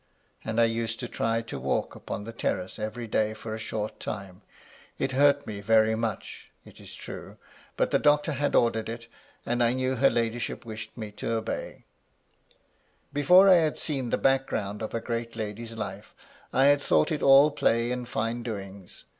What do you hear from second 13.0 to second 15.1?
2 76 MY LADY LUDLOW. Before I had seen the background of a